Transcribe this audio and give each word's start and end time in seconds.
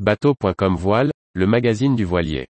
Bateau.com 0.00 0.74
Voile, 0.74 1.12
le 1.34 1.46
magazine 1.46 1.94
du 1.94 2.04
voilier. 2.04 2.48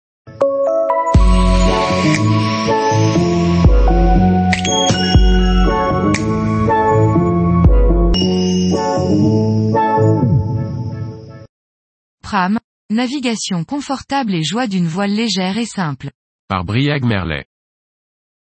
Pram, 12.23 12.59
navigation 12.89 13.65
confortable 13.65 14.35
et 14.35 14.43
joie 14.43 14.67
d'une 14.67 14.87
voile 14.87 15.13
légère 15.13 15.59
et 15.59 15.67
simple. 15.67 16.13
Par 16.49 16.65
Briag 16.65 17.05
Merlet. 17.05 17.45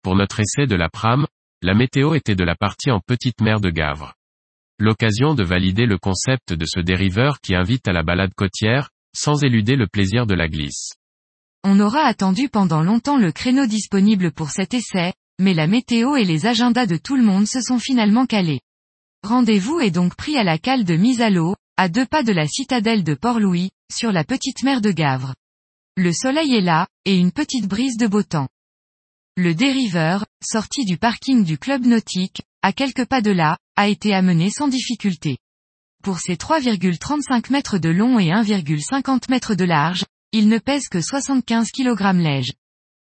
Pour 0.02 0.16
notre 0.16 0.40
essai 0.40 0.66
de 0.66 0.76
la 0.76 0.88
Pram, 0.88 1.26
la 1.60 1.74
météo 1.74 2.14
était 2.14 2.36
de 2.36 2.44
la 2.44 2.54
partie 2.54 2.90
en 2.90 3.00
petite 3.00 3.42
mer 3.42 3.60
de 3.60 3.68
Gavre. 3.68 4.14
L'occasion 4.78 5.34
de 5.34 5.44
valider 5.44 5.84
le 5.84 5.98
concept 5.98 6.54
de 6.54 6.64
ce 6.64 6.80
dériveur 6.80 7.40
qui 7.40 7.54
invite 7.54 7.86
à 7.86 7.92
la 7.92 8.02
balade 8.02 8.32
côtière, 8.34 8.88
sans 9.14 9.42
éluder 9.42 9.76
le 9.76 9.86
plaisir 9.86 10.26
de 10.26 10.34
la 10.34 10.48
glisse. 10.48 10.92
On 11.62 11.80
aura 11.80 12.00
attendu 12.00 12.48
pendant 12.48 12.82
longtemps 12.82 13.16
le 13.16 13.32
créneau 13.32 13.66
disponible 13.66 14.32
pour 14.32 14.50
cet 14.50 14.74
essai, 14.74 15.14
mais 15.38 15.54
la 15.54 15.66
météo 15.66 16.16
et 16.16 16.24
les 16.24 16.46
agendas 16.46 16.86
de 16.86 16.96
tout 16.96 17.16
le 17.16 17.22
monde 17.22 17.46
se 17.46 17.60
sont 17.60 17.78
finalement 17.78 18.26
calés. 18.26 18.60
Rendez-vous 19.22 19.80
est 19.80 19.90
donc 19.90 20.14
pris 20.14 20.36
à 20.36 20.44
la 20.44 20.58
cale 20.58 20.84
de 20.84 20.96
mise 20.96 21.22
à 21.22 21.30
l'eau, 21.30 21.56
à 21.76 21.88
deux 21.88 22.06
pas 22.06 22.22
de 22.22 22.32
la 22.32 22.46
citadelle 22.46 23.02
de 23.02 23.14
Port-Louis, 23.14 23.70
sur 23.90 24.12
la 24.12 24.24
petite 24.24 24.62
mer 24.62 24.80
de 24.80 24.90
Gavre. 24.90 25.34
Le 25.96 26.12
soleil 26.12 26.54
est 26.54 26.60
là, 26.60 26.86
et 27.04 27.16
une 27.16 27.32
petite 27.32 27.66
brise 27.66 27.96
de 27.96 28.06
beau 28.06 28.22
temps. 28.22 28.48
Le 29.36 29.54
dériveur, 29.54 30.26
sorti 30.42 30.84
du 30.84 30.98
parking 30.98 31.44
du 31.44 31.58
club 31.58 31.86
nautique, 31.86 32.42
à 32.62 32.72
quelques 32.72 33.06
pas 33.06 33.20
de 33.20 33.30
là, 33.30 33.58
a 33.76 33.88
été 33.88 34.14
amené 34.14 34.50
sans 34.50 34.68
difficulté. 34.68 35.38
Pour 36.04 36.18
ses 36.18 36.34
3,35 36.34 37.50
mètres 37.50 37.78
de 37.78 37.88
long 37.88 38.18
et 38.18 38.26
1,50 38.26 39.30
mètres 39.30 39.54
de 39.54 39.64
large, 39.64 40.04
il 40.32 40.50
ne 40.50 40.58
pèse 40.58 40.88
que 40.88 41.00
75 41.00 41.70
kg 41.70 42.12
léger. 42.12 42.52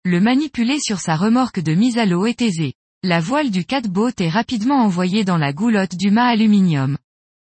Le 0.04 0.20
manipuler 0.20 0.78
sur 0.78 1.00
sa 1.00 1.16
remorque 1.16 1.58
de 1.58 1.74
mise 1.74 1.98
à 1.98 2.06
l'eau 2.06 2.26
est 2.26 2.40
aisé. 2.40 2.74
La 3.02 3.18
voile 3.18 3.50
du 3.50 3.64
catboat 3.64 4.12
est 4.20 4.28
rapidement 4.28 4.84
envoyée 4.84 5.24
dans 5.24 5.38
la 5.38 5.52
goulotte 5.52 5.96
du 5.96 6.12
mât 6.12 6.28
aluminium. 6.28 6.96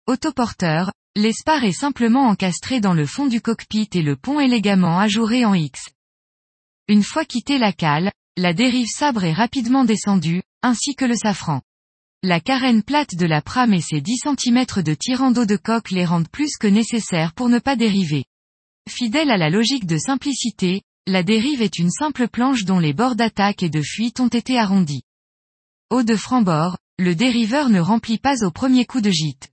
Autoporteur, 0.07 0.93
l'espar 1.17 1.65
est 1.65 1.73
simplement 1.73 2.29
encastré 2.29 2.79
dans 2.79 2.95
le 2.95 3.05
fond 3.05 3.27
du 3.27 3.41
cockpit 3.41 3.89
et 3.95 4.03
le 4.03 4.15
pont 4.15 4.39
élégamment 4.39 5.01
ajouré 5.01 5.45
en 5.45 5.55
X. 5.55 5.89
Une 6.87 7.03
fois 7.03 7.25
quitté 7.25 7.59
la 7.59 7.73
cale, 7.73 8.13
la 8.37 8.55
dérive 8.55 8.87
sabre 8.87 9.25
est 9.25 9.33
rapidement 9.33 9.85
descendue, 9.85 10.45
ainsi 10.63 10.95
que 10.95 11.05
le 11.05 11.17
safran. 11.17 11.63
La 12.25 12.39
carène 12.39 12.85
plate 12.85 13.17
de 13.17 13.27
la 13.27 13.43
prame 13.43 13.75
et 13.75 13.81
ses 13.81 14.01
10 14.01 14.19
cm 14.23 14.65
de 14.85 14.95
tirant 14.95 15.33
d'eau 15.33 15.45
de 15.45 15.57
coque 15.57 15.91
les 15.91 16.05
rendent 16.05 16.29
plus 16.29 16.57
que 16.57 16.69
nécessaires 16.69 17.33
pour 17.33 17.49
ne 17.49 17.59
pas 17.59 17.75
dériver. 17.75 18.27
Fidèle 18.89 19.33
à 19.33 19.37
la 19.37 19.51
logique 19.51 19.87
de 19.87 19.99
simplicité, 19.99 20.83
la 21.09 21.25
dérive 21.25 21.63
est 21.63 21.81
une 21.81 21.91
simple 21.91 22.29
planche 22.29 22.63
dont 22.63 22.79
les 22.79 22.93
bords 22.93 23.17
d'attaque 23.17 23.65
et 23.65 23.71
de 23.71 23.83
fuite 23.83 24.21
ont 24.21 24.29
été 24.29 24.57
arrondis. 24.57 25.03
Haut 25.91 26.05
de 26.05 26.15
franc-bord, 26.15 26.79
le 26.97 27.17
dériveur 27.17 27.71
ne 27.71 27.81
remplit 27.81 28.19
pas 28.19 28.45
au 28.45 28.53
premier 28.53 28.87
coup 28.87 29.01
de 29.01 29.11
gîte. 29.11 29.51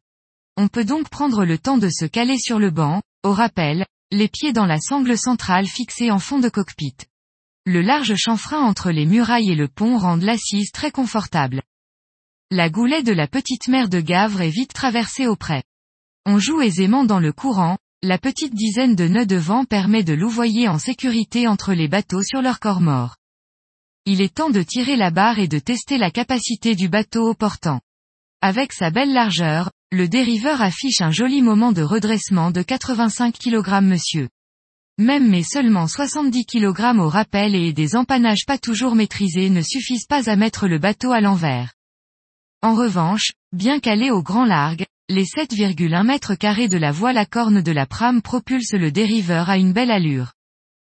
On 0.56 0.68
peut 0.68 0.86
donc 0.86 1.10
prendre 1.10 1.46
le 1.46 1.58
temps 1.58 1.80
de 1.80 1.90
se 1.90 2.06
caler 2.06 2.38
sur 2.38 2.60
le 2.60 2.70
banc, 2.70 3.02
au 3.24 3.34
rappel, 3.34 3.88
les 4.12 4.28
pieds 4.28 4.54
dans 4.54 4.68
la 4.68 4.80
sangle 4.80 5.18
centrale 5.18 5.66
fixée 5.66 6.12
en 6.12 6.20
fond 6.20 6.38
de 6.38 6.50
cockpit. 6.50 6.98
Le 7.66 7.82
large 7.82 8.14
chanfrein 8.16 8.62
entre 8.62 8.92
les 8.92 9.08
murailles 9.08 9.50
et 9.50 9.56
le 9.56 9.68
pont 9.68 9.98
rendent 9.98 10.22
l'assise 10.22 10.72
très 10.72 10.92
confortable. 10.92 11.64
La 12.52 12.68
goulet 12.72 13.04
de 13.04 13.12
la 13.12 13.28
petite 13.28 13.68
mer 13.68 13.90
de 13.90 14.00
Gavre 14.00 14.42
est 14.42 14.50
vite 14.50 14.74
traversée 14.74 15.28
au 15.28 15.36
près. 15.36 15.62
On 16.26 16.40
joue 16.40 16.62
aisément 16.62 17.04
dans 17.04 17.20
le 17.20 17.32
courant, 17.32 17.78
la 18.02 18.18
petite 18.18 18.56
dizaine 18.56 18.96
de 18.96 19.08
nœuds 19.08 19.28
de 19.28 19.36
vent 19.36 19.66
permet 19.66 20.02
de 20.02 20.14
louvoyer 20.14 20.68
en 20.68 20.80
sécurité 20.80 21.48
entre 21.48 21.74
les 21.74 21.88
bateaux 21.88 22.24
sur 22.24 22.42
leur 22.42 22.60
corps 22.60 22.82
mort. 22.82 23.18
Il 24.08 24.20
est 24.20 24.34
temps 24.34 24.50
de 24.50 24.64
tirer 24.64 24.96
la 24.96 25.12
barre 25.12 25.38
et 25.38 25.48
de 25.48 25.60
tester 25.60 26.00
la 26.00 26.10
capacité 26.10 26.74
du 26.74 26.90
bateau 26.90 27.30
au 27.30 27.36
portant. 27.36 27.82
Avec 28.42 28.74
sa 28.74 28.90
belle 28.90 29.14
largeur, 29.14 29.70
le 29.92 30.08
dériveur 30.08 30.60
affiche 30.60 31.02
un 31.02 31.12
joli 31.12 31.44
moment 31.44 31.72
de 31.72 31.84
redressement 31.84 32.50
de 32.50 32.64
85 32.64 33.38
kg 33.38 33.80
monsieur. 33.84 34.28
Même 34.98 35.30
mais 35.30 35.44
seulement 35.44 35.88
70 35.88 36.48
kg 36.48 36.98
au 36.98 37.10
rappel 37.10 37.54
et 37.54 37.74
des 37.74 37.96
empannages 37.96 38.48
pas 38.48 38.58
toujours 38.58 38.96
maîtrisés 38.96 39.52
ne 39.52 39.62
suffisent 39.62 40.08
pas 40.08 40.32
à 40.32 40.36
mettre 40.36 40.68
le 40.68 40.80
bateau 40.80 41.12
à 41.12 41.22
l'envers. 41.22 41.76
En 42.62 42.76
revanche, 42.76 43.32
bien 43.54 43.80
calé 43.80 44.12
au 44.12 44.22
grand 44.22 44.44
largue, 44.44 44.86
les 45.08 45.24
7,1 45.24 46.06
mètres 46.06 46.36
carrés 46.36 46.68
de 46.68 46.78
la 46.78 46.92
voile 46.92 47.18
à 47.18 47.26
corne 47.26 47.62
de 47.62 47.72
la 47.72 47.86
prame 47.86 48.22
propulsent 48.22 48.74
le 48.74 48.92
dériveur 48.92 49.50
à 49.50 49.58
une 49.58 49.72
belle 49.72 49.92
allure. 49.92 50.34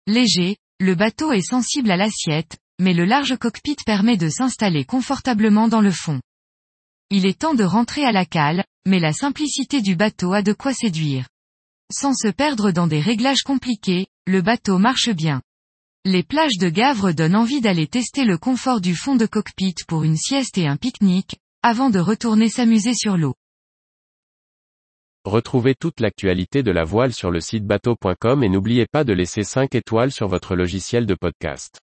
Léger, 0.09 0.57
le 0.81 0.97
bateau 0.97 1.31
est 1.31 1.49
sensible 1.49 1.93
à 1.93 1.97
l'assiette, 1.97 2.59
mais 2.81 2.93
le 2.93 3.05
large 3.05 3.37
cockpit 3.37 3.77
permet 3.87 4.17
de 4.17 4.29
s'installer 4.29 4.85
confortablement 4.85 5.69
dans 5.69 5.81
le 5.81 5.93
fond. 5.93 6.21
Il 7.09 7.25
est 7.25 7.39
temps 7.39 7.55
de 7.55 7.63
rentrer 7.63 8.05
à 8.05 8.11
la 8.11 8.25
cale, 8.25 8.65
mais 8.85 8.99
la 8.99 9.13
simplicité 9.13 9.81
du 9.81 9.95
bateau 9.95 10.33
a 10.33 10.43
de 10.43 10.53
quoi 10.53 10.75
séduire. 10.75 11.29
Sans 11.93 12.15
se 12.15 12.29
perdre 12.29 12.73
dans 12.73 12.89
des 12.89 13.01
réglages 13.01 13.43
compliqués, 13.45 14.09
le 14.27 14.43
bateau 14.43 14.79
marche 14.79 15.11
bien. 15.11 15.41
Les 16.05 16.25
plages 16.25 16.59
de 16.59 16.69
Gavre 16.69 17.13
donnent 17.13 17.37
envie 17.37 17.61
d'aller 17.61 17.87
tester 17.87 18.25
le 18.25 18.39
confort 18.39 18.81
du 18.81 18.97
fond 18.97 19.15
de 19.15 19.27
cockpit 19.27 19.77
pour 19.87 20.03
une 20.03 20.17
sieste 20.17 20.59
et 20.59 20.67
un 20.67 20.77
pique-nique, 20.77 21.37
avant 21.63 21.91
de 21.91 21.99
retourner 21.99 22.49
s'amuser 22.49 22.95
sur 22.95 23.19
l'eau. 23.19 23.35
Retrouvez 25.27 25.75
toute 25.75 26.01
l'actualité 26.01 26.63
de 26.63 26.71
la 26.71 26.85
voile 26.85 27.13
sur 27.13 27.31
le 27.31 27.41
site 27.41 27.67
bateau.com 27.67 28.43
et 28.43 28.49
n'oubliez 28.49 28.87
pas 28.91 29.05
de 29.05 29.13
laisser 29.13 29.45
5 29.45 29.75
étoiles 29.75 30.11
sur 30.11 30.27
votre 30.27 30.57
logiciel 30.57 31.05
de 31.05 31.15
podcast. 31.15 31.81